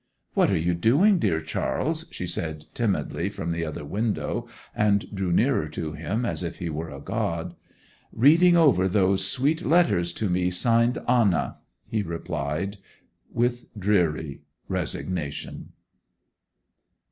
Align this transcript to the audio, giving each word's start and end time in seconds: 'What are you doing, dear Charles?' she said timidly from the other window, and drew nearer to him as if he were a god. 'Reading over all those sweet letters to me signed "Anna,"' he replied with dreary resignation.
'What 0.33 0.49
are 0.49 0.57
you 0.57 0.73
doing, 0.73 1.19
dear 1.19 1.39
Charles?' 1.39 2.07
she 2.09 2.25
said 2.25 2.65
timidly 2.73 3.29
from 3.29 3.51
the 3.51 3.63
other 3.63 3.85
window, 3.85 4.47
and 4.75 5.05
drew 5.13 5.31
nearer 5.31 5.69
to 5.69 5.91
him 5.93 6.25
as 6.25 6.41
if 6.41 6.55
he 6.55 6.71
were 6.71 6.89
a 6.89 6.99
god. 6.99 7.53
'Reading 8.11 8.57
over 8.57 8.81
all 8.85 8.89
those 8.89 9.27
sweet 9.27 9.63
letters 9.63 10.11
to 10.13 10.27
me 10.27 10.49
signed 10.49 10.97
"Anna,"' 11.07 11.57
he 11.87 12.01
replied 12.01 12.77
with 13.31 13.65
dreary 13.77 14.41
resignation. 14.67 15.71